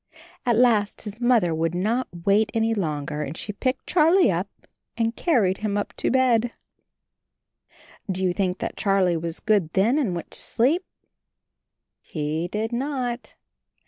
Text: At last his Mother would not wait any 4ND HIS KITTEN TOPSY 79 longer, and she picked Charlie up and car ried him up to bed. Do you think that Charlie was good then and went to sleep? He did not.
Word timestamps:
At 0.47 0.57
last 0.57 1.03
his 1.03 1.21
Mother 1.21 1.53
would 1.53 1.75
not 1.75 2.07
wait 2.25 2.49
any 2.55 2.69
4ND 2.69 2.69
HIS 2.69 2.75
KITTEN 2.75 2.79
TOPSY 2.85 2.89
79 2.89 2.95
longer, 2.95 3.23
and 3.23 3.37
she 3.37 3.53
picked 3.53 3.87
Charlie 3.87 4.31
up 4.31 4.67
and 4.97 5.15
car 5.15 5.41
ried 5.43 5.57
him 5.59 5.77
up 5.77 5.93
to 5.97 6.09
bed. 6.09 6.53
Do 8.11 8.23
you 8.23 8.33
think 8.33 8.57
that 8.57 8.75
Charlie 8.75 9.15
was 9.17 9.39
good 9.39 9.71
then 9.73 9.99
and 9.99 10.15
went 10.15 10.31
to 10.31 10.41
sleep? 10.41 10.83
He 11.99 12.47
did 12.47 12.71
not. 12.73 13.35